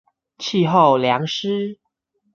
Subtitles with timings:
[0.39, 1.77] 氣候涼溼